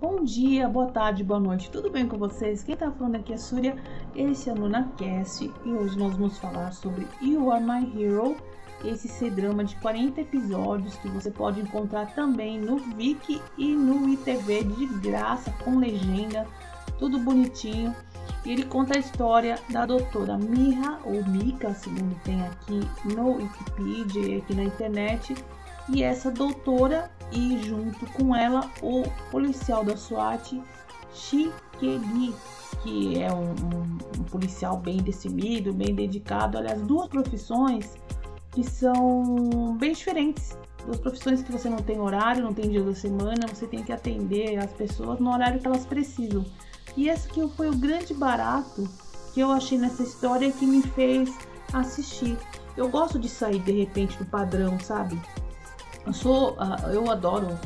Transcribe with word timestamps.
Bom 0.00 0.24
dia, 0.24 0.68
boa 0.68 0.86
tarde, 0.86 1.22
boa 1.22 1.38
noite, 1.38 1.70
tudo 1.70 1.88
bem 1.88 2.08
com 2.08 2.18
vocês? 2.18 2.64
Quem 2.64 2.76
tá 2.76 2.90
falando 2.90 3.14
aqui 3.14 3.32
é 3.32 3.36
a 3.36 3.38
Súria, 3.38 3.76
esse 4.14 4.50
é 4.50 4.52
o 4.52 4.56
NunaCast 4.56 5.50
e 5.64 5.72
hoje 5.72 5.96
nós 5.98 6.14
vamos 6.14 6.36
falar 6.38 6.72
sobre 6.72 7.06
You 7.22 7.50
Are 7.50 7.62
My 7.62 8.02
Hero, 8.02 8.36
esse 8.84 9.06
C-drama 9.06 9.64
de 9.64 9.76
40 9.76 10.20
episódios 10.20 10.96
que 10.96 11.08
você 11.08 11.30
pode 11.30 11.60
encontrar 11.60 12.14
também 12.14 12.58
no 12.58 12.78
Viki 12.78 13.40
e 13.56 13.68
no 13.68 14.08
ITV 14.08 14.64
de 14.64 14.86
graça, 14.98 15.50
com 15.64 15.78
legenda, 15.78 16.46
tudo 16.98 17.18
bonitinho. 17.18 17.94
E 18.44 18.52
ele 18.52 18.64
conta 18.64 18.96
a 18.96 19.00
história 19.00 19.58
da 19.68 19.84
doutora 19.84 20.38
Miha, 20.38 20.98
ou 21.04 21.24
Mika, 21.26 21.74
segundo 21.74 22.14
tem 22.24 22.42
aqui 22.42 22.80
no 23.14 23.36
Wikipedia 23.36 24.26
e 24.26 24.38
aqui 24.38 24.54
na 24.54 24.64
internet, 24.64 25.34
e 25.88 26.02
essa 26.02 26.30
doutora 26.30 27.10
e 27.32 27.58
junto 27.62 28.06
com 28.12 28.34
ela 28.34 28.70
o 28.82 29.02
policial 29.30 29.84
da 29.84 29.96
SWAT, 29.96 30.60
Shikegi, 31.12 32.34
que 32.82 33.20
é 33.20 33.32
um, 33.32 33.50
um, 33.50 33.98
um, 34.18 34.24
policial 34.24 34.76
bem 34.78 34.98
decidido, 34.98 35.72
bem 35.72 35.94
dedicado. 35.94 36.56
Aliás, 36.56 36.80
duas 36.82 37.08
profissões 37.08 37.94
que 38.52 38.64
são 38.64 39.76
bem 39.78 39.92
diferentes. 39.92 40.56
Duas 40.84 40.98
profissões 40.98 41.42
que 41.42 41.52
você 41.52 41.68
não 41.68 41.78
tem 41.78 42.00
horário, 42.00 42.42
não 42.42 42.54
tem 42.54 42.70
dia 42.70 42.82
da 42.82 42.94
semana, 42.94 43.46
você 43.46 43.66
tem 43.66 43.82
que 43.82 43.92
atender 43.92 44.58
as 44.58 44.72
pessoas 44.72 45.20
no 45.20 45.32
horário 45.32 45.60
que 45.60 45.66
elas 45.66 45.84
precisam. 45.84 46.44
E 46.96 47.08
esse 47.08 47.28
que 47.28 47.46
foi 47.56 47.68
o 47.68 47.76
grande 47.76 48.14
barato 48.14 48.88
que 49.32 49.40
eu 49.40 49.50
achei 49.52 49.78
nessa 49.78 50.02
história 50.02 50.50
que 50.50 50.66
me 50.66 50.82
fez 50.82 51.30
assistir. 51.72 52.36
Eu 52.76 52.88
gosto 52.88 53.18
de 53.18 53.28
sair 53.28 53.60
de 53.60 53.72
repente 53.72 54.16
do 54.18 54.24
padrão, 54.24 54.78
sabe? 54.80 55.20
Eu 56.06 56.12
sou, 56.12 56.52
uh, 56.52 56.88
eu 56.92 57.10
adoro 57.10 57.58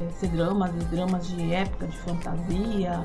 é, 0.00 0.10
ser 0.12 0.28
dramas, 0.28 0.72
dramas 0.86 1.28
de 1.28 1.52
época, 1.52 1.86
de 1.86 1.96
fantasia, 1.98 3.04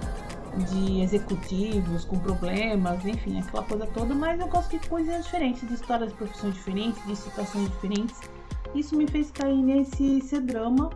de 0.70 1.02
executivos 1.02 2.06
com 2.06 2.18
problemas, 2.20 3.06
enfim, 3.06 3.40
aquela 3.40 3.64
coisa 3.64 3.86
toda, 3.88 4.14
mas 4.14 4.40
eu 4.40 4.48
gosto 4.48 4.78
de 4.78 4.88
coisas 4.88 5.26
diferentes, 5.26 5.68
de 5.68 5.74
histórias 5.74 6.10
de 6.10 6.16
profissões 6.16 6.54
diferentes, 6.54 7.06
de 7.06 7.16
situações 7.16 7.70
diferentes. 7.70 8.20
Isso 8.74 8.96
me 8.96 9.08
fez 9.08 9.32
cair 9.32 9.62
nesse 9.62 10.22
ser 10.22 10.42
drama 10.42 10.90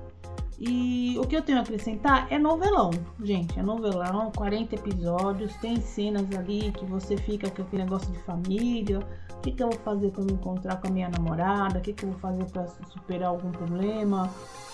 e 0.57 1.17
o 1.19 1.27
que 1.27 1.35
eu 1.35 1.41
tenho 1.41 1.57
a 1.57 1.61
acrescentar 1.61 2.27
é 2.31 2.39
novelão, 2.39 2.89
gente. 3.21 3.59
É 3.59 3.61
novelão, 3.61 4.31
40 4.31 4.75
episódios, 4.75 5.53
tem 5.57 5.81
cenas 5.81 6.25
ali 6.35 6.71
que 6.71 6.85
você 6.85 7.17
fica 7.17 7.49
com 7.49 7.61
aquele 7.61 7.83
negócio 7.83 8.11
de 8.11 8.19
família. 8.19 8.99
O 9.31 9.41
que, 9.41 9.51
que 9.51 9.61
eu 9.61 9.69
vou 9.69 9.79
fazer 9.79 10.11
para 10.11 10.23
me 10.23 10.31
encontrar 10.31 10.77
com 10.77 10.87
a 10.87 10.91
minha 10.91 11.09
namorada? 11.09 11.79
O 11.79 11.81
que, 11.81 11.93
que 11.93 12.05
eu 12.05 12.11
vou 12.11 12.19
fazer 12.19 12.45
para 12.45 12.67
superar 12.67 13.29
algum 13.29 13.51
problema 13.51 14.29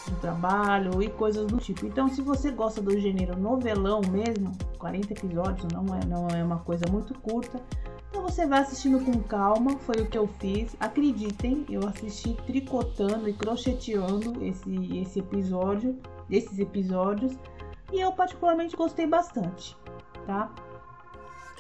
do 0.07 0.15
trabalho 0.19 1.01
e 1.01 1.09
coisas 1.09 1.45
do 1.45 1.57
tipo. 1.57 1.85
Então, 1.85 2.07
se 2.09 2.21
você 2.21 2.51
gosta 2.51 2.81
do 2.81 2.97
gênero 2.99 3.37
novelão 3.37 4.01
mesmo, 4.09 4.51
40 4.77 5.13
episódios 5.13 5.67
não 5.71 5.95
é, 5.95 6.05
não 6.05 6.27
é 6.27 6.43
uma 6.43 6.59
coisa 6.59 6.85
muito 6.91 7.13
curta, 7.19 7.59
então 8.11 8.21
você 8.21 8.45
vai 8.45 8.59
assistindo 8.59 8.99
com 9.05 9.23
calma, 9.23 9.77
foi 9.79 10.01
o 10.01 10.05
que 10.05 10.17
eu 10.17 10.27
fiz. 10.37 10.75
Acreditem, 10.81 11.65
eu 11.69 11.87
assisti 11.87 12.33
tricotando 12.45 13.29
e 13.29 13.33
crocheteando 13.33 14.43
esse, 14.45 14.99
esse 14.99 15.19
episódio, 15.19 15.97
esses 16.29 16.59
episódios, 16.59 17.33
e 17.91 18.01
eu 18.01 18.11
particularmente 18.11 18.75
gostei 18.75 19.07
bastante, 19.07 19.77
tá? 20.27 20.51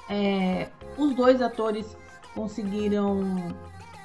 É, 0.09 0.69
os 0.97 1.15
dois 1.15 1.41
atores 1.41 1.95
conseguiram 2.35 3.21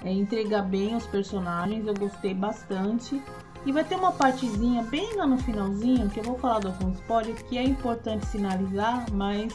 é, 0.05 0.13
entregar 0.13 0.63
bem 0.63 0.95
os 0.95 1.07
personagens, 1.07 1.85
eu 1.85 1.95
gostei 1.95 2.33
bastante. 2.33 3.21
E 3.65 3.73
vai 3.73 3.83
ter 3.83 3.97
uma 3.97 4.13
partezinha 4.13 4.85
bem 4.85 5.17
lá 5.17 5.27
no 5.27 5.39
finalzinho, 5.39 6.09
que 6.09 6.21
eu 6.21 6.25
vou 6.25 6.39
falar 6.39 6.61
do 6.61 6.69
alguns 6.69 7.01
spoiler, 7.01 7.35
que 7.47 7.59
é 7.59 7.65
importante 7.65 8.25
sinalizar, 8.27 9.05
mas 9.13 9.53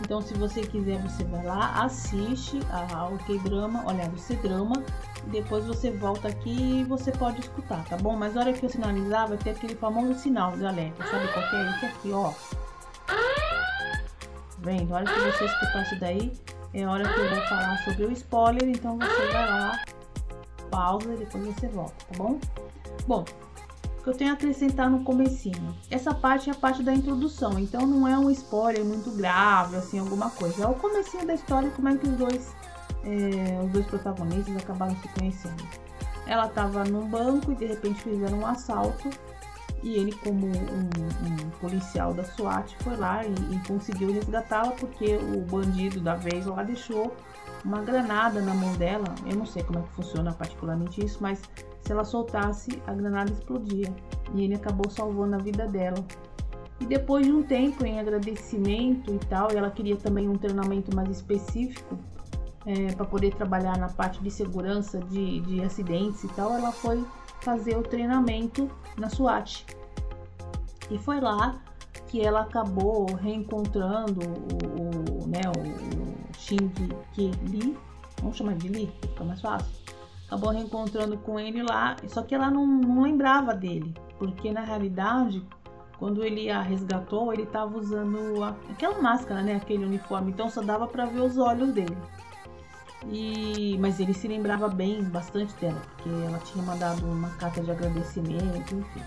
então, 0.00 0.20
se 0.20 0.34
você 0.34 0.62
quiser, 0.62 1.00
você 1.02 1.24
vai 1.24 1.44
lá, 1.44 1.84
assiste 1.84 2.60
ao 2.92 3.16
K-Drama, 3.18 3.84
olha, 3.86 4.10
o 4.10 4.18
C-Drama, 4.18 4.82
depois 5.26 5.64
você 5.64 5.90
volta 5.90 6.28
aqui 6.28 6.80
e 6.80 6.84
você 6.84 7.12
pode 7.12 7.40
escutar, 7.40 7.84
tá 7.84 7.96
bom? 7.96 8.16
Mas 8.16 8.34
na 8.34 8.40
hora 8.40 8.52
que 8.52 8.64
eu 8.64 8.68
sinalizar, 8.68 9.28
vai 9.28 9.38
ter 9.38 9.50
aquele 9.50 9.76
famoso 9.76 10.14
sinal 10.18 10.56
de 10.56 10.66
alerta, 10.66 11.04
sabe 11.06 11.28
qual 11.28 11.48
que 11.48 11.56
é? 11.56 11.70
Esse 11.70 11.86
aqui, 11.86 12.12
ó. 12.12 12.32
Vendo? 14.58 14.88
Na 14.90 14.96
hora 14.96 15.04
que 15.04 15.20
você 15.20 15.44
escutar 15.44 15.82
isso 15.82 16.00
daí, 16.00 16.32
é 16.74 16.86
hora 16.86 17.04
que 17.04 17.20
eu 17.20 17.28
vou 17.28 17.44
falar 17.46 17.78
sobre 17.84 18.04
o 18.06 18.12
spoiler, 18.12 18.68
então 18.68 18.98
você 18.98 19.32
vai 19.32 19.50
lá, 19.50 19.84
pausa 20.70 21.12
e 21.14 21.16
depois 21.18 21.44
você 21.44 21.68
volta, 21.68 21.94
tá 22.08 22.18
bom? 22.18 22.38
Bom, 23.06 23.24
que 24.02 24.08
eu 24.08 24.14
tenho 24.14 24.30
a 24.30 24.34
acrescentar 24.34 24.90
no 24.90 25.04
comecinho. 25.04 25.74
Essa 25.90 26.12
parte 26.12 26.50
é 26.50 26.52
a 26.52 26.56
parte 26.56 26.82
da 26.82 26.92
introdução, 26.92 27.58
então 27.58 27.86
não 27.86 28.06
é 28.06 28.18
um 28.18 28.30
spoiler 28.30 28.84
muito 28.84 29.10
grave, 29.12 29.76
assim, 29.76 29.98
alguma 29.98 30.30
coisa. 30.30 30.64
É 30.64 30.66
o 30.66 30.74
comecinho 30.74 31.26
da 31.26 31.34
história, 31.34 31.70
como 31.70 31.88
é 31.88 31.96
que 31.96 32.08
os 32.08 32.16
dois, 32.16 32.54
é, 33.04 33.64
os 33.64 33.70
dois 33.70 33.86
protagonistas 33.86 34.56
acabaram 34.56 34.96
se 34.96 35.08
conhecendo. 35.08 35.62
Ela 36.26 36.46
estava 36.46 36.84
num 36.84 37.08
banco 37.08 37.52
e 37.52 37.54
de 37.54 37.66
repente 37.66 38.02
fizeram 38.02 38.40
um 38.40 38.46
assalto 38.46 39.08
e 39.82 39.94
ele, 39.94 40.12
como 40.12 40.46
um, 40.46 41.46
um 41.46 41.50
policial 41.60 42.14
da 42.14 42.22
SWAT, 42.22 42.76
foi 42.82 42.96
lá 42.96 43.24
e, 43.24 43.32
e 43.54 43.58
conseguiu 43.66 44.12
resgatá-la 44.12 44.70
porque 44.72 45.16
o 45.16 45.40
bandido 45.40 46.00
da 46.00 46.14
vez 46.14 46.46
lá 46.46 46.62
deixou 46.62 47.16
uma 47.64 47.82
granada 47.82 48.40
na 48.40 48.54
mão 48.54 48.72
dela. 48.74 49.04
Eu 49.26 49.36
não 49.36 49.46
sei 49.46 49.62
como 49.62 49.80
é 49.80 49.82
que 49.82 49.90
funciona 49.90 50.32
particularmente 50.32 51.04
isso, 51.04 51.18
mas 51.20 51.40
se 51.82 51.92
ela 51.92 52.04
soltasse, 52.04 52.82
a 52.86 52.92
granada 52.92 53.30
explodia. 53.30 53.92
E 54.34 54.44
ele 54.44 54.54
acabou 54.54 54.90
salvando 54.90 55.36
a 55.36 55.38
vida 55.38 55.66
dela. 55.66 56.02
E 56.80 56.86
depois 56.86 57.26
de 57.26 57.32
um 57.32 57.42
tempo 57.42 57.84
em 57.84 58.00
agradecimento 58.00 59.12
e 59.12 59.18
tal, 59.26 59.50
ela 59.50 59.70
queria 59.70 59.96
também 59.96 60.28
um 60.28 60.36
treinamento 60.36 60.94
mais 60.94 61.08
específico 61.10 61.98
é, 62.66 62.92
para 62.92 63.04
poder 63.04 63.34
trabalhar 63.34 63.76
na 63.78 63.88
parte 63.88 64.22
de 64.22 64.30
segurança 64.30 64.98
de, 65.00 65.40
de 65.40 65.62
acidentes 65.62 66.24
e 66.24 66.28
tal, 66.28 66.52
ela 66.52 66.72
foi 66.72 67.04
fazer 67.40 67.76
o 67.76 67.82
treinamento 67.82 68.70
na 68.96 69.08
SWAT. 69.08 69.66
E 70.90 70.98
foi 70.98 71.20
lá 71.20 71.60
que 72.08 72.20
ela 72.20 72.42
acabou 72.42 73.06
reencontrando 73.14 74.20
o, 74.20 75.24
o 75.24 75.28
né, 75.28 75.40
o 75.56 76.38
Shin 76.38 76.68
Ki 77.12 77.76
vamos 78.20 78.36
chamar 78.36 78.54
de 78.54 78.68
Lee, 78.68 78.92
fica 79.00 79.24
mais 79.24 79.40
fácil 79.40 79.81
acabou 80.32 80.50
reencontrando 80.50 81.18
com 81.18 81.38
ele 81.38 81.62
lá, 81.62 81.94
só 82.08 82.22
que 82.22 82.34
ela 82.34 82.50
não, 82.50 82.66
não 82.66 83.02
lembrava 83.02 83.52
dele, 83.54 83.94
porque 84.18 84.50
na 84.50 84.62
realidade, 84.62 85.46
quando 85.98 86.24
ele 86.24 86.50
a 86.50 86.62
resgatou, 86.62 87.32
ele 87.34 87.42
estava 87.42 87.76
usando 87.76 88.42
a, 88.42 88.56
aquela 88.70 89.00
máscara, 89.00 89.42
né, 89.42 89.56
aquele 89.56 89.84
uniforme, 89.84 90.30
então 90.30 90.48
só 90.48 90.62
dava 90.62 90.86
para 90.86 91.04
ver 91.04 91.20
os 91.20 91.36
olhos 91.36 91.70
dele. 91.72 91.96
E, 93.10 93.76
mas 93.78 94.00
ele 94.00 94.14
se 94.14 94.26
lembrava 94.26 94.68
bem, 94.68 95.04
bastante 95.04 95.52
dela, 95.56 95.82
porque 95.96 96.08
ela 96.08 96.38
tinha 96.38 96.64
mandado 96.64 97.04
uma 97.04 97.28
carta 97.30 97.60
de 97.60 97.70
agradecimento, 97.70 98.74
enfim. 98.74 99.02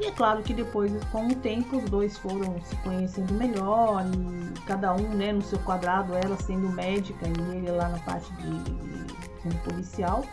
E 0.00 0.06
é 0.06 0.10
claro 0.10 0.42
que 0.42 0.52
depois, 0.52 0.92
com 1.10 1.28
o 1.28 1.34
tempo, 1.34 1.78
os 1.78 1.84
dois 1.84 2.18
foram 2.18 2.60
se 2.62 2.76
conhecendo 2.76 3.32
melhor, 3.34 4.04
e 4.06 4.60
cada 4.66 4.92
um 4.92 5.08
né, 5.14 5.32
no 5.32 5.40
seu 5.40 5.58
quadrado, 5.60 6.12
ela 6.14 6.36
sendo 6.36 6.68
médica 6.68 7.26
e 7.26 7.56
ele 7.56 7.70
lá 7.70 7.88
na 7.88 7.98
parte 8.00 8.30
de, 8.34 8.58
de 8.64 9.42
sendo 9.42 9.56
policial. 9.62 10.24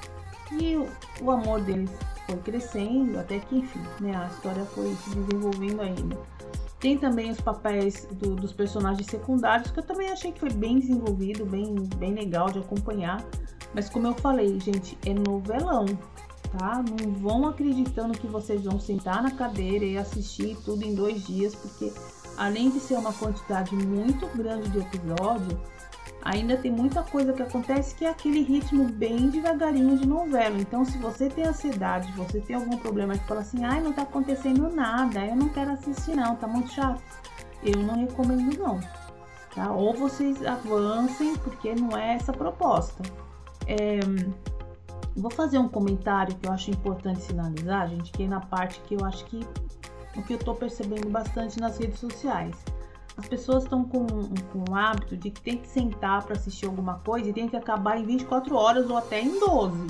E 0.51 0.75
o, 1.22 1.31
amor 1.31 1.61
deles 1.61 1.89
foi 2.25 2.38
crescendo, 2.38 3.19
até 3.19 3.39
que, 3.39 3.57
enfim, 3.57 3.81
né, 4.00 4.16
a 4.16 4.28
história 4.28 4.63
foi 4.66 4.95
se 4.95 5.16
desenvolvendo 5.16 5.81
ainda. 5.81 6.17
Tem 6.79 6.97
também 6.97 7.31
os 7.31 7.41
papéis 7.41 8.07
do, 8.11 8.35
dos 8.35 8.53
personagens 8.53 9.07
secundários, 9.07 9.72
que 9.72 9.79
eu 9.79 9.83
também 9.83 10.09
achei 10.09 10.31
que 10.31 10.39
foi 10.39 10.51
bem 10.51 10.80
desenvolvido, 10.80 11.45
bem, 11.45 11.74
bem 11.97 12.13
legal 12.13 12.51
de 12.51 12.59
acompanhar. 12.59 13.25
Mas 13.74 13.89
como 13.89 14.07
eu 14.07 14.13
falei, 14.13 14.59
gente, 14.59 14.97
é 15.06 15.13
novelão, 15.13 15.86
tá? 16.57 16.83
Não 16.83 17.13
vão 17.13 17.48
acreditando 17.48 18.18
que 18.18 18.27
vocês 18.27 18.63
vão 18.63 18.80
sentar 18.80 19.24
na 19.24 19.31
cadeira 19.31 19.83
e 19.83 19.98
assistir 19.98 20.57
tudo 20.63 20.83
em 20.83 20.94
dois 20.94 21.25
dias, 21.25 21.56
porque 21.56 21.91
além 22.38 22.69
de 22.69 22.80
ser 22.80 22.95
uma 22.95 23.13
quantidade 23.13 23.75
muito 23.75 24.27
grande 24.38 24.69
de 24.69 24.80
episódio, 24.80 25.59
ainda 26.25 26.57
tem 26.57 26.72
muita 26.72 27.04
coisa 27.04 27.31
que 27.31 27.44
acontece 27.44 27.94
que 27.94 28.04
é 28.04 28.10
aquele 28.10 28.42
ritmo 28.42 28.86
bem 28.86 29.30
devagarinho 29.30 29.95
de 29.95 30.07
novela. 30.07 30.57
Então, 30.57 30.83
se 30.83 30.98
você 30.98 31.30
tem 31.30 31.45
ansiedade, 31.45 32.12
você 32.13 32.42
tem 32.42 32.56
algum 32.56 32.77
problema 32.77 33.16
que 33.16 33.24
fala 33.25 33.42
assim, 33.42 33.63
ai, 33.63 33.80
não 33.80 33.94
tá 33.94 34.01
acontecendo 34.01 34.68
nada, 34.69 35.24
eu 35.24 35.36
não 35.36 35.48
quero 35.50 35.72
assistir 35.72 36.16
não, 36.16 36.36
tá 36.36 36.48
muito 36.48 36.72
chato. 36.74 37.01
Eu 37.63 37.80
não 37.83 37.95
recomendo 37.95 38.57
não, 38.57 38.80
tá? 39.54 39.72
Ou 39.72 39.94
vocês 39.94 40.44
avancem, 40.44 41.36
porque 41.38 41.75
não 41.75 41.95
é 41.95 42.16
essa 42.16 42.31
a 42.31 42.36
proposta. 42.36 43.04
É, 43.68 44.00
vou 45.16 45.30
fazer 45.30 45.60
um 45.60 45.68
comentário 45.68 46.36
que 46.36 46.48
eu 46.48 46.51
acho 46.51 46.72
importante 46.72 47.22
sinalizar, 47.22 47.88
gente, 47.89 48.12
que 48.12 48.24
é 48.24 48.27
na 48.27 48.42
parte 48.42 48.81
que 48.81 48.95
eu 48.95 49.06
acho 49.06 49.25
que 49.25 49.39
o 50.18 50.24
que 50.24 50.33
eu 50.33 50.39
tô 50.39 50.56
percebendo 50.56 51.10
bastante 51.10 51.60
nas 51.60 51.77
redes 51.77 52.00
sociais 52.00 52.56
as 53.17 53.27
pessoas 53.27 53.63
estão 53.63 53.85
com, 53.85 54.06
com 54.06 54.71
o 54.71 54.75
hábito 54.75 55.15
de 55.15 55.31
que 55.31 55.41
tem 55.41 55.57
que 55.57 55.67
sentar 55.67 56.23
para 56.23 56.33
assistir 56.33 56.65
alguma 56.65 56.95
coisa 57.00 57.29
e 57.29 57.33
tem 57.33 57.47
que 57.47 57.56
acabar 57.56 57.97
em 57.97 58.06
24 58.06 58.56
horas 58.56 58.89
ou 58.89 58.97
até 58.97 59.21
em 59.21 59.39
12. 59.39 59.88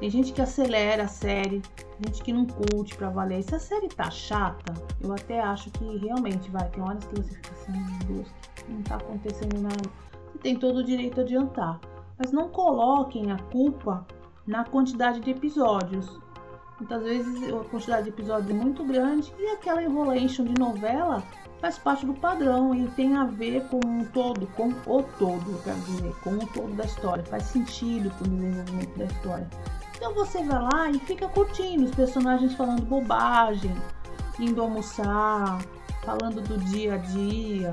Tem 0.00 0.10
gente 0.10 0.32
que 0.32 0.42
acelera 0.42 1.04
a 1.04 1.08
série, 1.08 1.62
gente 2.04 2.22
que 2.22 2.32
não 2.32 2.46
curte 2.46 2.96
pra 2.96 3.10
valer. 3.10 3.42
Se 3.42 3.54
a 3.54 3.58
série 3.58 3.88
tá 3.88 4.10
chata, 4.10 4.74
eu 5.00 5.12
até 5.12 5.40
acho 5.40 5.70
que 5.70 5.96
realmente 5.98 6.50
vai. 6.50 6.68
Tem 6.70 6.82
horas 6.82 7.04
que 7.04 7.14
você 7.16 7.34
fica 7.34 7.50
assim, 7.52 7.72
meu 7.72 8.16
Deus, 8.16 8.28
não 8.68 8.82
tá 8.82 8.96
acontecendo 8.96 9.60
nada. 9.60 9.90
Você 10.32 10.38
tem 10.38 10.56
todo 10.56 10.78
o 10.78 10.84
direito 10.84 11.20
a 11.20 11.22
adiantar. 11.22 11.80
Mas 12.18 12.32
não 12.32 12.48
coloquem 12.48 13.30
a 13.30 13.38
culpa 13.38 14.06
na 14.46 14.64
quantidade 14.64 15.20
de 15.20 15.30
episódios. 15.30 16.20
Muitas 16.78 17.02
vezes 17.02 17.52
a 17.52 17.64
quantidade 17.64 18.04
de 18.04 18.08
episódios 18.08 18.50
é 18.50 18.54
muito 18.54 18.84
grande 18.84 19.32
e 19.38 19.46
aquela 19.50 19.82
enrolation 19.82 20.44
de 20.44 20.58
novela 20.58 21.22
faz 21.64 21.78
parte 21.78 22.04
do 22.04 22.12
padrão 22.12 22.74
e 22.74 22.86
tem 22.88 23.16
a 23.16 23.24
ver 23.24 23.62
com 23.68 23.78
o 23.78 24.06
todo, 24.12 24.46
com 24.48 24.68
o 24.68 25.02
todo, 25.02 25.50
eu 25.50 25.58
quero 25.64 25.78
dizer, 25.80 26.14
com 26.22 26.32
o 26.32 26.46
todo 26.48 26.76
da 26.76 26.84
história. 26.84 27.24
Faz 27.24 27.44
sentido 27.44 28.10
com 28.18 28.26
o 28.26 28.28
desenvolvimento 28.28 28.98
da 28.98 29.04
história. 29.06 29.48
Então 29.96 30.12
você 30.12 30.42
vai 30.42 30.60
lá 30.60 30.90
e 30.90 30.98
fica 30.98 31.26
curtindo 31.26 31.84
os 31.84 31.94
personagens 31.94 32.52
falando 32.52 32.84
bobagem, 32.84 33.74
indo 34.38 34.60
almoçar, 34.60 35.58
falando 36.04 36.42
do 36.42 36.58
dia 36.66 36.96
a 36.96 36.98
dia, 36.98 37.70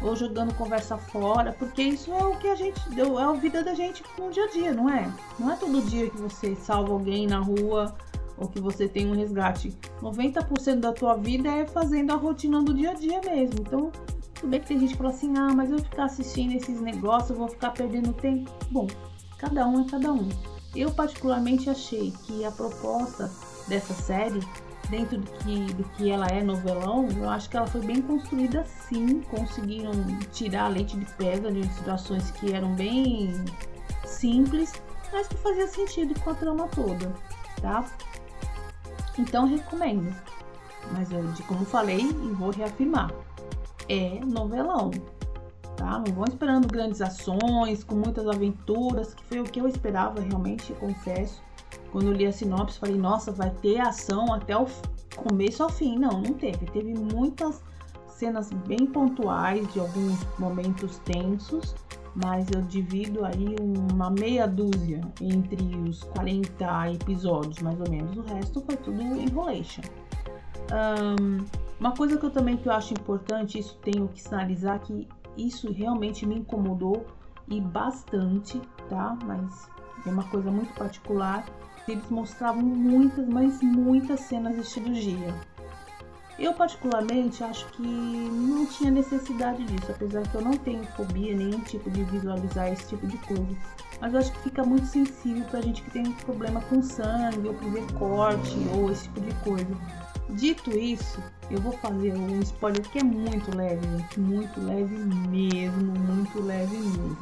ou 0.00 0.14
jogando 0.14 0.54
conversa 0.54 0.96
fora, 0.96 1.52
porque 1.58 1.82
isso 1.82 2.12
é 2.12 2.24
o 2.24 2.36
que 2.36 2.46
a 2.46 2.54
gente 2.54 2.80
deu, 2.90 3.18
é 3.18 3.24
a 3.24 3.32
vida 3.32 3.64
da 3.64 3.74
gente 3.74 4.04
no 4.16 4.30
dia 4.30 4.44
a 4.44 4.50
dia, 4.50 4.72
não 4.72 4.88
é? 4.88 5.10
Não 5.36 5.50
é 5.50 5.56
todo 5.56 5.82
dia 5.82 6.08
que 6.08 6.16
você 6.16 6.54
salva 6.54 6.92
alguém 6.92 7.26
na 7.26 7.40
rua 7.40 7.92
ou 8.42 8.48
que 8.48 8.60
você 8.60 8.88
tem 8.88 9.06
um 9.06 9.14
resgate. 9.14 9.76
90% 10.00 10.80
da 10.80 10.92
tua 10.92 11.14
vida 11.14 11.48
é 11.48 11.64
fazendo 11.66 12.12
a 12.12 12.16
rotina 12.16 12.62
do 12.62 12.74
dia 12.74 12.90
a 12.90 12.94
dia 12.94 13.20
mesmo. 13.24 13.60
Então, 13.60 13.92
tudo 14.34 14.50
bem 14.50 14.60
que 14.60 14.66
tem 14.66 14.80
gente 14.80 14.92
que 14.92 14.98
fala 14.98 15.10
assim: 15.10 15.32
"Ah, 15.38 15.52
mas 15.54 15.70
eu 15.70 15.78
ficar 15.78 16.04
assistindo 16.04 16.54
esses 16.54 16.80
negócios, 16.80 17.30
eu 17.30 17.36
vou 17.36 17.48
ficar 17.48 17.70
perdendo 17.70 18.12
tempo". 18.12 18.50
Bom, 18.70 18.86
cada 19.38 19.66
um 19.66 19.82
é 19.82 19.88
cada 19.88 20.12
um. 20.12 20.28
Eu 20.74 20.90
particularmente 20.90 21.70
achei 21.70 22.12
que 22.24 22.44
a 22.44 22.50
proposta 22.50 23.30
dessa 23.68 23.94
série, 23.94 24.40
dentro 24.88 25.18
do 25.18 25.30
que, 25.38 25.72
do 25.74 25.84
que 25.90 26.10
ela 26.10 26.26
é 26.26 26.42
novelão, 26.42 27.06
eu 27.16 27.28
acho 27.28 27.48
que 27.48 27.56
ela 27.56 27.66
foi 27.66 27.82
bem 27.82 28.02
construída 28.02 28.64
sim. 28.64 29.20
Conseguiram 29.22 29.92
tirar 30.32 30.68
leite 30.68 30.96
de 30.96 31.06
pedra 31.14 31.52
de 31.52 31.62
situações 31.74 32.30
que 32.32 32.52
eram 32.52 32.74
bem 32.74 33.44
simples, 34.04 34.72
mas 35.12 35.28
que 35.28 35.36
fazia 35.36 35.68
sentido 35.68 36.18
com 36.20 36.30
a 36.30 36.34
trama 36.34 36.68
toda, 36.68 37.14
tá? 37.60 37.84
Então 39.18 39.46
recomendo. 39.46 40.14
Mas 40.92 41.10
eu, 41.12 41.22
como 41.46 41.64
falei, 41.64 42.00
e 42.00 42.32
vou 42.32 42.50
reafirmar, 42.50 43.12
é 43.88 44.20
novelão 44.24 44.90
tá? 45.82 45.98
Não 45.98 46.14
vão 46.14 46.24
esperando 46.28 46.68
grandes 46.68 47.00
ações, 47.02 47.82
com 47.82 47.96
muitas 47.96 48.26
aventuras, 48.28 49.14
que 49.14 49.24
foi 49.24 49.40
o 49.40 49.44
que 49.44 49.60
eu 49.60 49.66
esperava 49.68 50.20
realmente, 50.20 50.72
confesso. 50.74 51.42
Quando 51.90 52.06
eu 52.06 52.12
li 52.12 52.24
a 52.24 52.32
sinopse, 52.32 52.78
falei, 52.78 52.96
nossa, 52.96 53.32
vai 53.32 53.50
ter 53.50 53.80
ação 53.80 54.32
até 54.32 54.56
o 54.56 54.66
começo 55.16 55.62
ao 55.62 55.68
fim. 55.68 55.98
Não, 55.98 56.22
não 56.22 56.34
teve. 56.34 56.66
Teve 56.66 56.94
muitas 56.94 57.62
cenas 58.08 58.50
bem 58.66 58.86
pontuais 58.86 59.70
de 59.72 59.80
alguns 59.80 60.18
momentos 60.38 60.98
tensos, 60.98 61.74
mas 62.14 62.46
eu 62.50 62.60
divido 62.62 63.24
aí 63.24 63.56
uma 63.90 64.10
meia 64.10 64.46
dúzia 64.46 65.00
entre 65.20 65.64
os 65.88 66.02
40 66.04 66.92
episódios, 66.92 67.58
mais 67.60 67.80
ou 67.80 67.88
menos. 67.90 68.16
O 68.16 68.22
resto 68.22 68.60
foi 68.60 68.76
tudo 68.76 69.00
enrolation. 69.00 69.82
Um, 70.70 71.44
uma 71.80 71.92
coisa 71.92 72.16
que 72.16 72.24
eu 72.24 72.30
também 72.30 72.56
que 72.56 72.68
eu 72.68 72.72
acho 72.72 72.92
importante, 72.94 73.58
isso 73.58 73.76
tenho 73.82 74.08
que 74.08 74.22
sinalizar 74.22 74.80
que 74.80 75.08
isso 75.36 75.72
realmente 75.72 76.26
me 76.26 76.36
incomodou 76.36 77.06
e 77.48 77.60
bastante, 77.60 78.60
tá? 78.88 79.16
Mas 79.24 79.68
é 80.06 80.10
uma 80.10 80.24
coisa 80.24 80.50
muito 80.50 80.72
particular. 80.74 81.44
Eles 81.88 82.08
mostravam 82.10 82.62
muitas, 82.62 83.26
mas 83.26 83.60
muitas 83.62 84.20
cenas 84.20 84.54
de 84.54 84.64
cirurgia. 84.64 85.34
Eu 86.42 86.52
particularmente 86.52 87.44
acho 87.44 87.64
que 87.68 87.82
não 87.82 88.66
tinha 88.66 88.90
necessidade 88.90 89.62
disso, 89.64 89.92
apesar 89.92 90.26
que 90.26 90.34
eu 90.34 90.40
não 90.40 90.54
tenho 90.54 90.84
fobia 90.96 91.36
nenhum 91.36 91.60
tipo 91.60 91.88
de 91.88 92.02
visualizar 92.02 92.66
esse 92.72 92.88
tipo 92.88 93.06
de 93.06 93.16
coisa. 93.18 93.56
Mas 94.00 94.12
eu 94.12 94.18
acho 94.18 94.32
que 94.32 94.40
fica 94.40 94.64
muito 94.64 94.86
sensível 94.86 95.44
pra 95.44 95.60
gente 95.60 95.82
que 95.82 95.90
tem 95.92 96.02
problema 96.10 96.60
com 96.62 96.82
sangue, 96.82 97.46
ou 97.46 97.54
por 97.54 97.70
ver 97.70 97.92
corte, 97.92 98.56
ou 98.74 98.90
esse 98.90 99.04
tipo 99.04 99.20
de 99.20 99.32
coisa. 99.36 99.78
Dito 100.30 100.76
isso, 100.76 101.22
eu 101.48 101.60
vou 101.60 101.74
fazer 101.74 102.12
um 102.12 102.40
spoiler 102.40 102.82
que 102.90 102.98
é 102.98 103.04
muito 103.04 103.56
leve, 103.56 103.86
gente, 103.86 104.18
muito 104.18 104.60
leve 104.60 104.96
mesmo, 104.96 105.94
muito 105.96 106.42
leve 106.42 106.76
mesmo. 106.76 107.18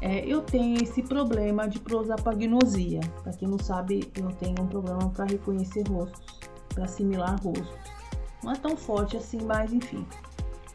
É, 0.00 0.24
eu 0.24 0.42
tenho 0.42 0.80
esse 0.80 1.02
problema 1.02 1.66
de 1.66 1.80
prosapagnosia. 1.80 3.00
Para 3.24 3.32
quem 3.32 3.48
não 3.48 3.58
sabe, 3.58 4.12
eu 4.16 4.28
tenho 4.34 4.62
um 4.62 4.68
problema 4.68 5.10
para 5.10 5.24
reconhecer 5.24 5.82
rostos, 5.88 6.38
para 6.72 6.84
assimilar 6.84 7.36
rostos. 7.42 7.94
Não 8.44 8.52
é 8.52 8.56
tão 8.56 8.76
forte 8.76 9.16
assim, 9.16 9.38
mas 9.42 9.72
enfim. 9.72 10.06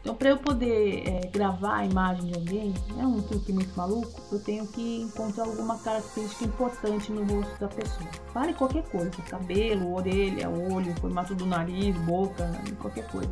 Então, 0.00 0.14
para 0.14 0.30
eu 0.30 0.38
poder 0.38 1.06
é, 1.06 1.26
gravar 1.26 1.76
a 1.76 1.84
imagem 1.84 2.32
de 2.32 2.34
alguém, 2.34 2.74
é 2.98 3.06
um 3.06 3.20
truque 3.20 3.52
muito 3.52 3.76
maluco, 3.76 4.20
eu 4.32 4.40
tenho 4.40 4.66
que 4.66 5.02
encontrar 5.02 5.44
alguma 5.44 5.78
característica 5.78 6.46
importante 6.46 7.12
no 7.12 7.22
rosto 7.24 7.60
da 7.60 7.68
pessoa. 7.68 8.08
Vale 8.32 8.54
qualquer 8.54 8.82
coisa, 8.84 9.10
cabelo, 9.28 9.92
orelha, 9.94 10.48
olho, 10.48 10.94
formato 11.00 11.34
do 11.34 11.44
nariz, 11.44 11.94
boca, 11.98 12.50
qualquer 12.80 13.06
coisa. 13.08 13.30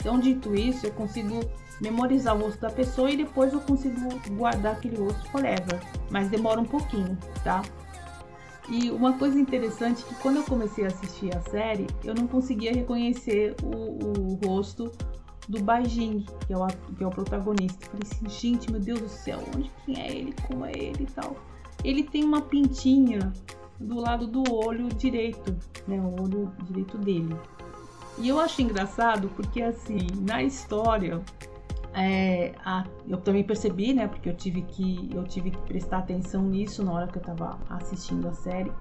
Então, 0.00 0.18
dito 0.18 0.54
isso, 0.54 0.86
eu 0.86 0.92
consigo 0.92 1.40
memorizar 1.80 2.34
o 2.36 2.40
rosto 2.40 2.60
da 2.60 2.70
pessoa 2.70 3.10
e 3.10 3.16
depois 3.18 3.52
eu 3.52 3.60
consigo 3.60 4.00
guardar 4.30 4.72
aquele 4.72 4.96
rosto 4.96 5.28
forever. 5.30 5.78
Mas 6.10 6.28
demora 6.28 6.58
um 6.58 6.64
pouquinho, 6.64 7.18
tá? 7.44 7.62
E 8.72 8.90
uma 8.90 9.12
coisa 9.18 9.38
interessante 9.38 10.02
é 10.02 10.08
que 10.08 10.14
quando 10.14 10.36
eu 10.36 10.44
comecei 10.44 10.84
a 10.84 10.86
assistir 10.86 11.36
a 11.36 11.42
série, 11.42 11.86
eu 12.02 12.14
não 12.14 12.26
conseguia 12.26 12.72
reconhecer 12.72 13.54
o, 13.62 13.68
o 13.68 14.40
rosto 14.46 14.90
do 15.46 15.62
Baijing, 15.62 16.24
que 16.46 16.54
é 16.54 16.56
o, 16.56 16.66
que 16.66 17.04
é 17.04 17.06
o 17.06 17.10
protagonista. 17.10 17.84
Eu 17.84 17.90
falei 17.90 18.08
assim, 18.10 18.28
gente, 18.30 18.72
meu 18.72 18.80
Deus 18.80 18.98
do 18.98 19.08
céu, 19.10 19.40
onde 19.54 19.70
quem 19.84 20.00
é 20.00 20.10
ele, 20.10 20.34
como 20.48 20.64
é 20.64 20.72
ele 20.72 21.02
e 21.02 21.06
tal. 21.06 21.36
Ele 21.84 22.02
tem 22.02 22.24
uma 22.24 22.40
pintinha 22.40 23.30
do 23.78 24.00
lado 24.00 24.26
do 24.26 24.42
olho 24.50 24.88
direito, 24.88 25.54
né, 25.86 26.00
o 26.00 26.22
olho 26.22 26.50
direito 26.62 26.96
dele. 26.96 27.36
E 28.16 28.26
eu 28.26 28.40
acho 28.40 28.62
engraçado 28.62 29.28
porque 29.36 29.60
assim, 29.60 30.06
na 30.22 30.42
história, 30.42 31.20
é, 31.94 32.52
a, 32.64 32.84
eu 33.08 33.18
também 33.18 33.44
percebi, 33.44 33.92
né, 33.92 34.06
porque 34.08 34.28
eu 34.28 34.34
tive 34.34 34.62
que 34.62 35.10
eu 35.12 35.24
tive 35.24 35.50
que 35.50 35.58
prestar 35.58 35.98
atenção 35.98 36.42
nisso 36.42 36.82
na 36.84 36.92
hora 36.92 37.06
que 37.06 37.18
eu 37.18 37.22
tava 37.22 37.58
assistindo 37.68 38.28
a 38.28 38.32
série 38.32 38.72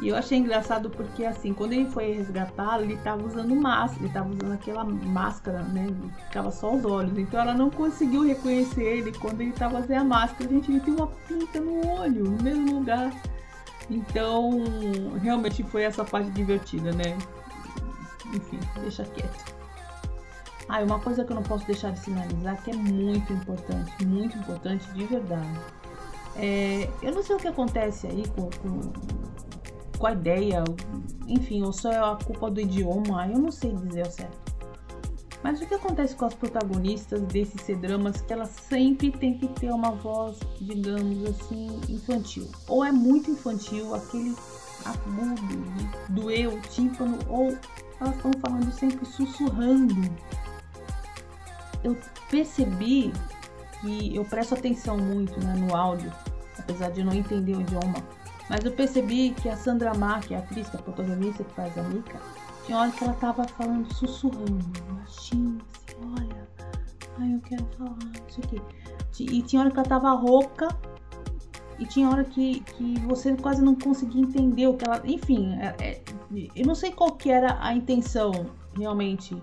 e 0.00 0.08
eu 0.08 0.16
achei 0.16 0.38
engraçado 0.38 0.88
porque, 0.88 1.24
assim, 1.24 1.52
quando 1.52 1.74
ele 1.74 1.84
foi 1.84 2.12
resgatá-lo, 2.12 2.84
ele 2.84 2.96
tava 2.98 3.22
usando 3.22 3.54
máscara, 3.54 4.04
ele 4.04 4.12
tava 4.12 4.30
usando 4.30 4.52
aquela 4.52 4.82
máscara, 4.82 5.62
né? 5.62 5.88
Ficava 6.26 6.50
só 6.50 6.74
os 6.74 6.84
olhos. 6.86 7.18
Então 7.18 7.38
ela 7.38 7.52
não 7.52 7.68
conseguiu 7.68 8.22
reconhecer 8.22 8.82
ele 8.82 9.12
quando 9.12 9.42
ele 9.42 9.52
tava 9.52 9.82
sem 9.86 9.96
a 9.96 10.02
máscara. 10.02 10.48
Gente, 10.48 10.70
ele 10.70 10.80
tem 10.80 10.94
uma 10.94 11.06
pinta 11.06 11.60
no 11.60 11.86
olho, 11.86 12.24
no 12.24 12.42
mesmo 12.42 12.78
lugar. 12.78 13.12
Então, 13.90 14.62
realmente 15.22 15.62
foi 15.64 15.82
essa 15.82 16.02
parte 16.02 16.30
divertida, 16.30 16.92
né? 16.92 17.18
Enfim, 18.32 18.58
deixa 18.80 19.04
quieto. 19.04 19.59
Ah, 20.70 20.80
e 20.80 20.84
uma 20.84 21.00
coisa 21.00 21.24
que 21.24 21.32
eu 21.32 21.36
não 21.36 21.42
posso 21.42 21.66
deixar 21.66 21.90
de 21.92 21.98
sinalizar 22.00 22.62
que 22.62 22.70
é 22.70 22.74
muito 22.74 23.32
importante, 23.32 24.06
muito 24.06 24.38
importante 24.38 24.88
de 24.92 25.04
verdade. 25.04 25.60
É, 26.36 26.88
eu 27.02 27.12
não 27.12 27.22
sei 27.22 27.36
o 27.36 27.38
que 27.38 27.48
acontece 27.48 28.06
aí 28.06 28.22
com, 28.28 28.48
com 28.62 28.92
com 30.00 30.06
a 30.06 30.12
ideia, 30.12 30.64
enfim, 31.28 31.62
ou 31.62 31.74
só 31.74 31.92
é 31.92 31.98
a 31.98 32.16
culpa 32.24 32.50
do 32.50 32.58
idioma, 32.58 33.28
eu 33.28 33.38
não 33.38 33.52
sei 33.52 33.70
dizer 33.70 34.06
ao 34.06 34.10
certo. 34.10 34.50
Mas 35.42 35.60
o 35.60 35.66
que 35.66 35.74
acontece 35.74 36.16
com 36.16 36.24
as 36.24 36.32
protagonistas 36.32 37.20
desses 37.24 37.60
C-dramas 37.60 38.22
que 38.22 38.32
elas 38.32 38.48
sempre 38.48 39.10
têm 39.10 39.36
que 39.36 39.46
ter 39.48 39.70
uma 39.70 39.90
voz, 39.90 40.38
digamos 40.58 41.22
assim, 41.28 41.78
infantil. 41.88 42.48
Ou 42.66 42.82
é 42.82 42.90
muito 42.90 43.30
infantil, 43.30 43.94
aquele 43.94 44.34
agudo, 44.86 45.42
doeu, 46.08 46.58
tímpano, 46.62 47.18
ou 47.28 47.56
elas 48.00 48.16
estão 48.16 48.30
falando 48.40 48.72
sempre 48.72 49.04
sussurrando. 49.04 49.94
Eu 51.82 51.96
percebi 52.30 53.12
que 53.80 54.14
eu 54.14 54.24
presto 54.24 54.54
atenção 54.54 54.98
muito 54.98 55.38
né, 55.40 55.54
no 55.54 55.74
áudio, 55.74 56.12
apesar 56.58 56.90
de 56.90 57.02
não 57.02 57.12
entender 57.12 57.56
o 57.56 57.60
idioma 57.60 58.02
mas 58.50 58.64
eu 58.64 58.72
percebi 58.72 59.30
que 59.30 59.48
a 59.48 59.56
Sandra 59.56 59.94
Ma, 59.94 60.18
que 60.18 60.34
é 60.34 60.36
a 60.36 60.40
atriz, 60.40 60.74
é 60.74 60.76
a 60.76 60.82
protagonista 60.82 61.44
que 61.44 61.54
faz 61.54 61.78
a 61.78 61.84
Mika, 61.84 62.20
tinha 62.66 62.78
hora 62.78 62.90
que 62.90 63.04
ela 63.04 63.12
tava 63.14 63.46
falando, 63.46 63.94
sussurrando, 63.94 64.58
baixinho, 64.92 65.58
assim, 65.86 65.96
olha, 66.18 66.48
ai, 67.20 67.34
eu 67.34 67.40
quero 67.42 67.64
falar, 67.78 67.96
isso 68.28 68.40
aqui. 68.40 68.60
E 69.20 69.42
tinha 69.42 69.62
hora 69.62 69.70
que 69.70 69.78
ela 69.78 69.88
tava 69.88 70.10
rouca, 70.10 70.68
e 71.78 71.86
tinha 71.86 72.08
hora 72.10 72.24
que, 72.24 72.58
que 72.60 72.98
você 73.06 73.36
quase 73.36 73.62
não 73.62 73.76
conseguia 73.76 74.20
entender 74.20 74.66
o 74.66 74.74
que 74.74 74.84
ela. 74.84 75.00
Enfim, 75.04 75.54
é, 75.54 75.76
é, 75.78 76.02
eu 76.56 76.66
não 76.66 76.74
sei 76.74 76.90
qual 76.90 77.12
que 77.12 77.30
era 77.30 77.56
a 77.60 77.72
intenção 77.72 78.32
realmente 78.76 79.40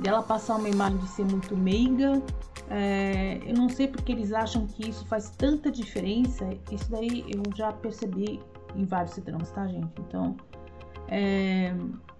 dela 0.00 0.22
passar 0.22 0.56
uma 0.56 0.68
imagem 0.68 0.98
de 0.98 1.08
ser 1.08 1.24
muito 1.24 1.56
meiga. 1.56 2.22
É, 2.68 3.40
eu 3.44 3.54
não 3.54 3.68
sei 3.68 3.88
porque 3.88 4.12
eles 4.12 4.32
acham 4.32 4.66
que 4.66 4.88
isso 4.88 5.04
faz 5.06 5.30
tanta 5.30 5.70
diferença. 5.70 6.48
Isso 6.70 6.90
daí 6.90 7.24
eu 7.28 7.42
já 7.54 7.72
percebi 7.72 8.40
em 8.74 8.84
vários 8.84 9.14
citramas, 9.14 9.50
tá, 9.50 9.66
gente? 9.66 9.90
Então, 9.98 10.36
é, 11.08 11.74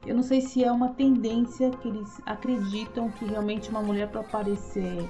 eu 0.07 0.15
não 0.15 0.23
sei 0.23 0.41
se 0.41 0.65
é 0.65 0.73
uma 0.73 0.89
tendência 0.91 1.71
que 1.71 1.89
eles 1.89 2.21
acreditam 2.27 3.11
que 3.11 3.25
realmente 3.25 3.71
uma 3.71 3.83
mulher 3.83 4.09
para 4.09 4.23
parecer 4.25 5.09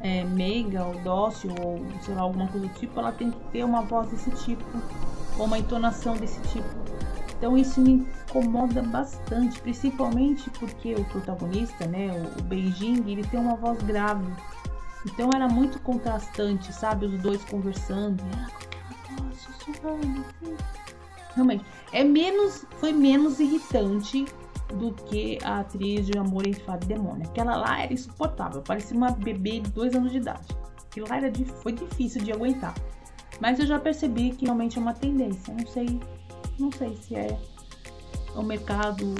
é, 0.00 0.24
meiga 0.24 0.84
ou 0.84 0.94
dócil 1.02 1.54
ou 1.62 1.80
sei 2.02 2.14
lá, 2.14 2.22
alguma 2.22 2.48
coisa 2.48 2.66
do 2.66 2.74
tipo, 2.74 2.98
ela 2.98 3.12
tem 3.12 3.30
que 3.30 3.38
ter 3.52 3.64
uma 3.64 3.82
voz 3.82 4.08
desse 4.10 4.30
tipo 4.32 4.64
ou 5.38 5.46
uma 5.46 5.58
entonação 5.58 6.16
desse 6.16 6.40
tipo. 6.48 6.68
Então 7.36 7.58
isso 7.58 7.80
me 7.80 8.06
incomoda 8.28 8.82
bastante, 8.82 9.60
principalmente 9.60 10.48
porque 10.50 10.94
o 10.94 11.04
protagonista, 11.06 11.86
né, 11.86 12.10
o 12.38 12.42
Beijing, 12.42 13.04
ele 13.06 13.24
tem 13.24 13.40
uma 13.40 13.56
voz 13.56 13.80
grave. 13.82 14.24
Então 15.06 15.28
era 15.34 15.46
muito 15.48 15.78
contrastante, 15.80 16.72
sabe, 16.72 17.06
os 17.06 17.20
dois 17.20 17.44
conversando. 17.44 18.22
Realmente, 21.34 21.64
é 21.92 22.04
menos, 22.04 22.64
foi 22.78 22.92
menos 22.92 23.40
irritante 23.40 24.24
do 24.74 24.92
que 24.92 25.38
a 25.44 25.60
atriz 25.60 26.06
de 26.06 26.16
Amor 26.16 26.46
entre 26.46 26.62
Fada 26.62 26.84
e 26.84 26.88
Demônio. 26.88 27.26
Aquela 27.28 27.56
lá 27.56 27.82
era 27.82 27.92
insuportável, 27.92 28.62
parecia 28.62 28.96
uma 28.96 29.10
bebê 29.10 29.60
de 29.60 29.70
dois 29.70 29.94
anos 29.94 30.12
de 30.12 30.18
idade. 30.18 30.46
Aquilo 30.86 31.08
lá 31.08 31.16
era, 31.16 31.30
foi 31.60 31.72
difícil 31.72 32.22
de 32.22 32.32
aguentar. 32.32 32.74
Mas 33.40 33.58
eu 33.58 33.66
já 33.66 33.78
percebi 33.78 34.30
que 34.30 34.44
realmente 34.44 34.78
é 34.78 34.80
uma 34.80 34.94
tendência. 34.94 35.52
Não 35.52 35.66
sei, 35.66 36.00
não 36.58 36.70
sei 36.72 36.96
se 36.96 37.16
é 37.16 37.38
o 38.34 38.42
mercado 38.42 39.14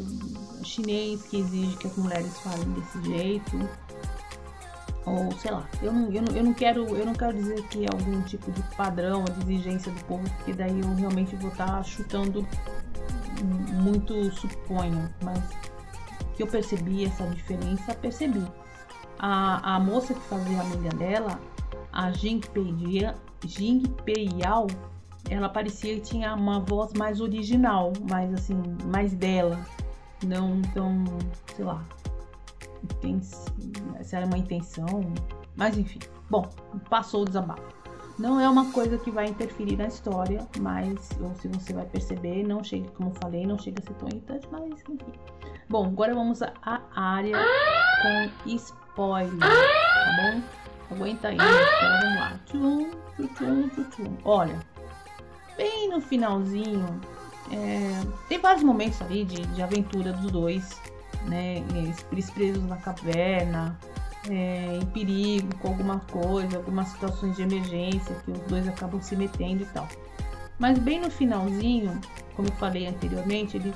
chinês 0.64 1.22
que 1.22 1.38
exige 1.38 1.76
que 1.76 1.86
as 1.86 1.96
mulheres 1.96 2.38
falem 2.38 2.68
desse 2.72 3.02
jeito 3.04 3.56
ou 5.06 5.30
sei 5.32 5.50
lá, 5.50 5.68
eu 5.82 5.92
não, 5.92 6.10
eu 6.10 6.22
não, 6.22 6.36
eu 6.36 6.44
não 6.44 6.54
quero 6.54 6.96
eu 6.96 7.04
não 7.04 7.12
quero 7.12 7.34
dizer 7.34 7.62
que 7.68 7.84
é 7.84 7.88
algum 7.92 8.22
tipo 8.22 8.50
de 8.50 8.62
padrão 8.74 9.24
de 9.24 9.52
exigência 9.52 9.92
do 9.92 10.04
povo, 10.04 10.24
porque 10.36 10.54
daí 10.54 10.80
eu 10.80 10.94
realmente 10.94 11.36
vou 11.36 11.50
estar 11.50 11.66
tá 11.66 11.82
chutando 11.82 12.46
muito 13.82 14.32
suponho, 14.32 15.12
mas 15.22 15.42
que 16.36 16.42
eu 16.42 16.46
percebi 16.46 17.04
essa 17.04 17.26
diferença, 17.28 17.94
percebi. 17.94 18.44
A, 19.18 19.76
a 19.76 19.80
moça 19.80 20.14
que 20.14 20.20
fazia 20.20 20.58
a 20.58 20.62
amiga 20.62 20.90
dela, 20.96 21.40
a 21.92 22.10
Jing 22.12 22.40
Peiao, 24.04 24.66
ela 25.30 25.48
parecia 25.48 25.94
que 25.94 26.00
tinha 26.00 26.34
uma 26.34 26.60
voz 26.60 26.92
mais 26.92 27.20
original, 27.20 27.92
mais 28.10 28.32
assim, 28.34 28.60
mais 28.84 29.14
dela, 29.14 29.58
não 30.24 30.60
tão, 30.72 31.04
sei 31.54 31.64
lá, 31.64 31.84
se 34.02 34.16
era 34.16 34.26
uma 34.26 34.38
intenção, 34.38 35.12
mas 35.56 35.76
enfim. 35.78 35.98
Bom, 36.30 36.48
passou 36.88 37.22
o 37.22 37.24
desabafo. 37.24 37.62
Não 38.18 38.38
é 38.38 38.48
uma 38.48 38.70
coisa 38.70 38.96
que 38.96 39.10
vai 39.10 39.26
interferir 39.26 39.76
na 39.76 39.88
história, 39.88 40.46
mas 40.60 41.10
ou 41.20 41.34
se 41.34 41.48
você 41.48 41.72
vai 41.72 41.84
perceber, 41.84 42.44
não 42.44 42.62
chega, 42.62 42.88
como 42.90 43.10
falei, 43.20 43.44
não 43.44 43.58
chega 43.58 43.82
a 43.82 43.86
ser 43.86 43.94
tão 43.94 44.08
irritante, 44.08 44.46
mas 44.52 44.64
enfim. 44.88 44.98
Bom, 45.68 45.86
agora 45.86 46.14
vamos 46.14 46.40
à 46.42 46.80
área 46.94 47.36
com 48.02 48.48
spoiler, 48.50 49.38
tá 49.38 50.16
bom? 50.16 50.94
Aguenta 50.94 51.28
aí, 51.28 51.34
então 51.34 52.00
vamos 52.02 52.18
lá. 52.18 52.40
Tchum, 52.46 52.90
tchum, 53.34 53.68
tchum, 53.70 53.84
tchum. 53.90 54.16
Olha, 54.24 54.60
bem 55.56 55.88
no 55.88 56.00
finalzinho, 56.00 57.00
é, 57.50 58.00
tem 58.28 58.38
vários 58.38 58.62
momentos 58.62 59.00
ali 59.02 59.24
de, 59.24 59.46
de 59.46 59.62
aventura 59.62 60.12
dos 60.12 60.30
dois 60.30 60.80
né? 61.26 61.64
Eles 62.12 62.30
presos 62.30 62.62
na 62.64 62.76
caverna, 62.76 63.78
é, 64.28 64.78
em 64.80 64.86
perigo 64.86 65.54
com 65.58 65.68
alguma 65.68 66.00
coisa, 66.00 66.56
algumas 66.56 66.88
situações 66.88 67.36
de 67.36 67.42
emergência 67.42 68.14
que 68.24 68.30
os 68.30 68.38
dois 68.40 68.68
acabam 68.68 69.00
se 69.00 69.16
metendo 69.16 69.62
e 69.62 69.66
tal. 69.66 69.88
Mas 70.58 70.78
bem 70.78 71.00
no 71.00 71.10
finalzinho, 71.10 72.00
como 72.36 72.48
eu 72.48 72.52
falei 72.54 72.86
anteriormente, 72.86 73.56
eles, 73.56 73.74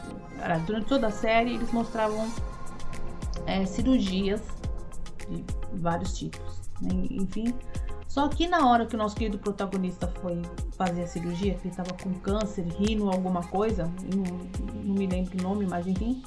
durante 0.66 0.87
toda 0.87 1.08
a 1.08 1.11
série 1.11 1.54
eles 1.54 1.70
mostravam 1.73 2.30
é, 3.47 3.64
cirurgias 3.66 4.40
de 5.28 5.44
vários 5.75 6.16
tipos, 6.16 6.70
né? 6.80 6.90
enfim. 7.11 7.52
Só 8.08 8.26
que 8.26 8.48
na 8.48 8.66
hora 8.66 8.86
que 8.86 8.94
o 8.94 8.98
nosso 8.98 9.14
querido 9.14 9.38
protagonista 9.38 10.08
foi 10.22 10.40
fazer 10.76 11.02
a 11.02 11.06
cirurgia, 11.06 11.54
que 11.54 11.68
ele 11.68 11.70
estava 11.70 11.92
com 11.92 12.12
câncer, 12.14 12.66
rino, 12.66 13.10
alguma 13.10 13.42
coisa, 13.44 13.84
não, 14.14 14.24
não 14.82 14.94
me 14.94 15.06
lembro 15.06 15.38
o 15.38 15.42
nome, 15.42 15.66
mas 15.66 15.86
enfim, 15.86 16.22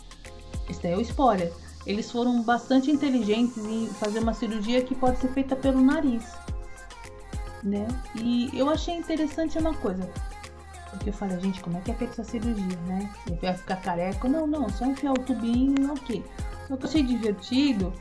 isso 0.70 0.82
daí 0.82 0.94
é 0.94 0.98
o 0.98 1.02
spoiler. 1.02 1.52
Eles 1.86 2.12
foram 2.12 2.44
bastante 2.44 2.92
inteligentes 2.92 3.58
em 3.58 3.88
fazer 3.88 4.20
uma 4.20 4.34
cirurgia 4.34 4.84
que 4.84 4.94
pode 4.94 5.18
ser 5.18 5.30
feita 5.30 5.56
pelo 5.56 5.82
nariz. 5.82 6.32
Né? 7.64 7.88
E 8.16 8.50
eu 8.54 8.70
achei 8.70 8.96
interessante 8.96 9.58
uma 9.58 9.74
coisa. 9.74 10.08
Porque 10.92 11.10
eu 11.10 11.14
falei, 11.14 11.40
gente, 11.40 11.62
como 11.62 11.78
é 11.78 11.82
que 11.82 11.90
é 11.90 11.94
feita 11.94 12.14
essa 12.14 12.24
cirurgia, 12.24 12.78
né? 12.86 13.10
Ele 13.26 13.38
vai 13.38 13.56
ficar 13.56 13.78
careca? 13.78 14.28
Não, 14.28 14.46
não, 14.46 14.70
só 14.70 14.86
enfiar 14.86 15.14
o 15.14 15.20
tubinho 15.20 15.76
e 15.80 15.90
ok. 15.90 16.24
Só 16.72 16.78
que 16.78 16.86
eu 16.86 16.90
achei 16.90 17.04
divertido 17.04 17.92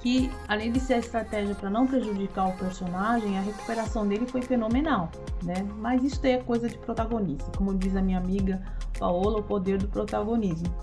que, 0.00 0.30
além 0.48 0.72
de 0.72 0.80
ser 0.80 0.94
a 0.94 0.98
estratégia 0.98 1.54
para 1.54 1.68
não 1.68 1.86
prejudicar 1.86 2.48
o 2.48 2.56
personagem, 2.56 3.36
a 3.36 3.42
recuperação 3.42 4.08
dele 4.08 4.26
foi 4.26 4.40
fenomenal, 4.40 5.10
né? 5.42 5.56
Mas 5.76 6.02
isso 6.02 6.26
é 6.26 6.38
coisa 6.38 6.66
de 6.66 6.78
protagonista. 6.78 7.44
Como 7.54 7.74
diz 7.74 7.94
a 7.94 8.00
minha 8.00 8.16
amiga 8.16 8.62
Paola, 8.98 9.40
o 9.40 9.42
poder 9.42 9.76
do 9.76 9.86
protagonismo. 9.88 10.74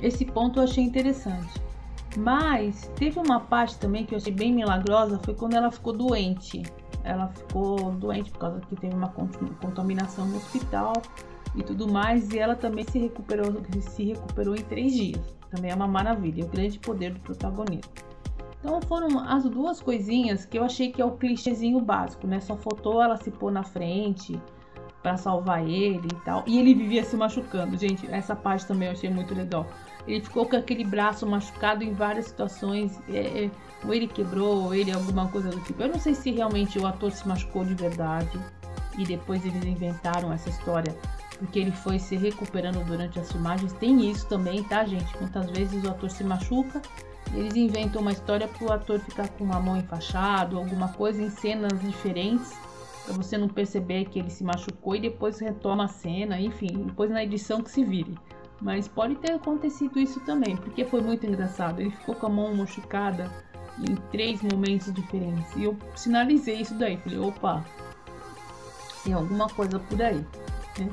Esse 0.00 0.24
ponto 0.24 0.60
eu 0.60 0.64
achei 0.64 0.82
interessante. 0.82 1.60
Mas 2.16 2.90
teve 2.96 3.20
uma 3.20 3.38
parte 3.38 3.76
também 3.76 4.06
que 4.06 4.14
eu 4.14 4.16
achei 4.16 4.32
bem 4.32 4.50
milagrosa, 4.50 5.20
foi 5.22 5.34
quando 5.34 5.56
ela 5.56 5.70
ficou 5.70 5.92
doente. 5.92 6.62
Ela 7.04 7.28
ficou 7.28 7.92
doente 7.92 8.30
por 8.30 8.38
causa 8.38 8.60
que 8.60 8.74
teve 8.76 8.94
uma 8.94 9.12
contaminação 9.60 10.24
no 10.24 10.38
hospital 10.38 10.94
e 11.54 11.62
tudo 11.62 11.88
mais, 11.88 12.30
e 12.30 12.38
ela 12.38 12.54
também 12.54 12.84
se 12.84 12.98
recuperou, 12.98 13.62
se 13.80 14.04
recuperou 14.04 14.54
em 14.54 14.62
três 14.62 14.92
dias. 14.92 15.38
Também 15.50 15.70
é 15.70 15.74
uma 15.74 15.88
maravilha, 15.88 16.44
o 16.44 16.48
grande 16.48 16.78
poder 16.78 17.14
do 17.14 17.20
protagonista. 17.20 18.06
Então 18.60 18.80
foram 18.82 19.20
as 19.20 19.44
duas 19.44 19.80
coisinhas 19.80 20.44
que 20.44 20.58
eu 20.58 20.64
achei 20.64 20.90
que 20.90 21.00
é 21.00 21.04
o 21.04 21.12
clichêzinho 21.12 21.80
básico, 21.80 22.26
né? 22.26 22.40
Só 22.40 22.56
faltou 22.56 23.00
ela 23.00 23.16
se 23.16 23.30
pôr 23.30 23.52
na 23.52 23.62
frente, 23.62 24.38
para 25.02 25.16
salvar 25.16 25.66
ele 25.66 26.08
e 26.12 26.24
tal. 26.24 26.44
E 26.46 26.58
ele 26.58 26.74
vivia 26.74 27.04
se 27.04 27.16
machucando. 27.16 27.76
Gente, 27.76 28.06
essa 28.10 28.34
parte 28.34 28.66
também 28.66 28.88
eu 28.88 28.92
achei 28.92 29.10
muito 29.10 29.34
legal. 29.34 29.66
Ele 30.06 30.20
ficou 30.20 30.46
com 30.46 30.56
aquele 30.56 30.84
braço 30.84 31.26
machucado 31.26 31.84
em 31.84 31.92
várias 31.92 32.26
situações. 32.26 33.00
É, 33.08 33.44
é, 33.44 33.50
ou 33.84 33.94
ele 33.94 34.08
quebrou, 34.08 34.64
ou 34.64 34.74
ele 34.74 34.90
alguma 34.90 35.28
coisa 35.28 35.50
do 35.50 35.60
tipo. 35.60 35.82
Eu 35.82 35.88
não 35.88 35.98
sei 35.98 36.14
se 36.14 36.30
realmente 36.30 36.78
o 36.78 36.86
ator 36.86 37.12
se 37.12 37.26
machucou 37.26 37.64
de 37.64 37.74
verdade. 37.74 38.38
E 38.98 39.04
depois 39.04 39.44
eles 39.44 39.64
inventaram 39.64 40.32
essa 40.32 40.48
história. 40.48 40.94
Porque 41.38 41.58
ele 41.58 41.72
foi 41.72 41.98
se 41.98 42.16
recuperando 42.16 42.84
durante 42.84 43.18
as 43.18 43.30
filmagens. 43.30 43.72
Tem 43.74 44.10
isso 44.10 44.26
também, 44.26 44.62
tá, 44.64 44.84
gente? 44.84 45.16
Muitas 45.20 45.50
vezes 45.50 45.84
o 45.84 45.90
ator 45.90 46.10
se 46.10 46.24
machuca. 46.24 46.82
Eles 47.32 47.54
inventam 47.54 48.00
uma 48.00 48.12
história 48.12 48.48
para 48.48 48.66
o 48.66 48.72
ator 48.72 48.98
ficar 49.00 49.28
com 49.28 49.44
uma 49.44 49.60
mão 49.60 49.76
enfaixada, 49.76 50.56
alguma 50.56 50.88
coisa 50.88 51.22
em 51.22 51.30
cenas 51.30 51.78
diferentes 51.80 52.56
para 53.08 53.16
você 53.16 53.38
não 53.38 53.48
perceber 53.48 54.04
que 54.04 54.18
ele 54.18 54.28
se 54.28 54.44
machucou 54.44 54.94
e 54.94 55.00
depois 55.00 55.38
retoma 55.38 55.86
a 55.86 55.88
cena, 55.88 56.38
enfim, 56.38 56.84
depois 56.84 57.10
na 57.10 57.24
edição 57.24 57.62
que 57.62 57.70
se 57.70 57.82
vire. 57.82 58.14
Mas 58.60 58.86
pode 58.86 59.14
ter 59.14 59.32
acontecido 59.32 59.98
isso 59.98 60.20
também, 60.20 60.56
porque 60.56 60.84
foi 60.84 61.00
muito 61.00 61.24
engraçado. 61.24 61.80
Ele 61.80 61.90
ficou 61.90 62.14
com 62.14 62.26
a 62.26 62.28
mão 62.28 62.54
machucada 62.54 63.30
em 63.78 63.94
três 64.10 64.42
momentos 64.42 64.92
diferentes. 64.92 65.56
E 65.56 65.64
eu 65.64 65.76
sinalizei 65.94 66.60
isso 66.60 66.74
daí. 66.74 66.98
Falei, 66.98 67.18
opa, 67.18 67.64
tem 69.04 69.14
alguma 69.14 69.48
coisa 69.48 69.78
por 69.78 70.02
aí. 70.02 70.26
Né? 70.78 70.90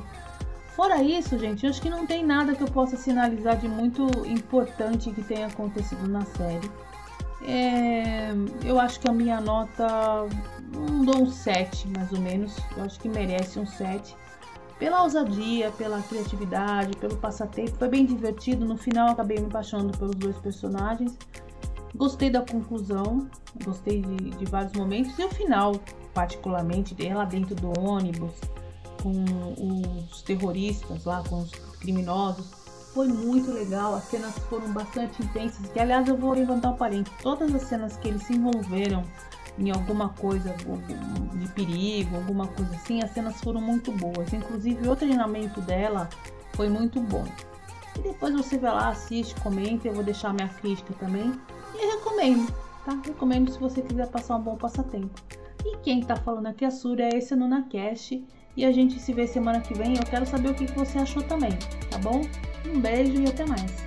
Fora 0.76 1.02
isso, 1.02 1.38
gente, 1.38 1.64
eu 1.64 1.70
acho 1.70 1.80
que 1.80 1.88
não 1.88 2.06
tem 2.06 2.22
nada 2.22 2.54
que 2.54 2.62
eu 2.62 2.68
possa 2.68 2.98
sinalizar 2.98 3.56
de 3.56 3.66
muito 3.66 4.06
importante 4.26 5.10
que 5.10 5.22
tenha 5.22 5.46
acontecido 5.46 6.06
na 6.06 6.22
série. 6.26 6.70
É, 7.48 8.32
eu 8.62 8.78
acho 8.78 9.00
que 9.00 9.08
a 9.08 9.12
minha 9.12 9.40
nota 9.40 9.86
não 10.74 11.02
dou 11.02 11.22
um 11.22 11.30
7 11.30 11.88
mais 11.88 12.12
ou 12.12 12.20
menos. 12.20 12.54
Eu 12.76 12.84
acho 12.84 13.00
que 13.00 13.08
merece 13.08 13.58
um 13.58 13.64
7. 13.64 14.14
Pela 14.78 15.02
ousadia, 15.02 15.70
pela 15.78 16.02
criatividade, 16.02 16.94
pelo 16.98 17.16
passatempo. 17.16 17.74
Foi 17.78 17.88
bem 17.88 18.04
divertido. 18.04 18.66
No 18.66 18.76
final 18.76 19.08
acabei 19.08 19.38
me 19.38 19.46
apaixonando 19.46 19.96
pelos 19.96 20.14
dois 20.14 20.36
personagens. 20.36 21.16
Gostei 21.94 22.28
da 22.28 22.42
conclusão, 22.42 23.30
gostei 23.64 24.02
de, 24.02 24.16
de 24.30 24.44
vários 24.44 24.74
momentos. 24.74 25.18
E 25.18 25.24
o 25.24 25.30
final, 25.30 25.72
particularmente, 26.12 26.94
lá 27.08 27.24
dentro 27.24 27.54
do 27.54 27.80
ônibus, 27.80 28.34
com 29.06 30.08
os 30.10 30.22
terroristas 30.22 31.04
lá, 31.04 31.22
com 31.28 31.42
os 31.42 31.50
criminosos 31.80 32.46
foi 32.92 33.08
muito 33.08 33.52
legal, 33.52 33.94
as 33.94 34.04
cenas 34.04 34.38
foram 34.48 34.72
bastante 34.72 35.22
intensas. 35.22 35.70
Que 35.70 35.78
aliás 35.78 36.08
eu 36.08 36.16
vou 36.16 36.32
levantar 36.32 36.70
um 36.70 36.76
parente. 36.76 37.10
Todas 37.22 37.54
as 37.54 37.62
cenas 37.64 37.98
que 37.98 38.08
eles 38.08 38.22
se 38.22 38.32
envolveram 38.32 39.04
em 39.58 39.70
alguma 39.70 40.08
coisa 40.08 40.54
de 41.34 41.48
perigo, 41.48 42.16
alguma 42.16 42.46
coisa 42.46 42.74
assim, 42.74 43.02
as 43.02 43.10
cenas 43.10 43.38
foram 43.42 43.60
muito 43.60 43.92
boas. 43.92 44.32
Inclusive 44.32 44.88
o 44.88 44.96
treinamento 44.96 45.60
dela 45.60 46.08
foi 46.54 46.70
muito 46.70 46.98
bom. 47.00 47.26
E 47.98 48.00
depois 48.00 48.32
você 48.34 48.56
vai 48.56 48.72
lá, 48.72 48.88
assiste, 48.88 49.38
comenta, 49.42 49.88
eu 49.88 49.92
vou 49.92 50.02
deixar 50.02 50.32
minha 50.32 50.48
crítica 50.48 50.94
também. 50.94 51.38
E 51.74 51.96
recomendo, 51.96 52.50
tá? 52.82 52.98
Recomendo 53.04 53.52
se 53.52 53.58
você 53.58 53.82
quiser 53.82 54.08
passar 54.08 54.36
um 54.36 54.42
bom 54.42 54.56
passatempo. 54.56 55.20
E 55.66 55.76
quem 55.82 56.00
tá 56.00 56.16
falando 56.16 56.46
aqui 56.46 56.64
é 56.64 56.68
a 56.68 56.70
Sura, 56.70 57.04
é 57.04 57.18
esse 57.18 57.36
NunaCast. 57.36 58.24
E 58.56 58.64
a 58.64 58.72
gente 58.72 58.98
se 58.98 59.12
vê 59.12 59.26
semana 59.26 59.60
que 59.60 59.74
vem. 59.74 59.96
Eu 59.96 60.02
quero 60.04 60.26
saber 60.26 60.50
o 60.50 60.54
que 60.54 60.66
você 60.72 60.98
achou 60.98 61.22
também, 61.22 61.52
tá 61.90 61.98
bom? 61.98 62.22
Um 62.66 62.80
beijo 62.80 63.20
e 63.20 63.26
até 63.26 63.44
mais. 63.44 63.85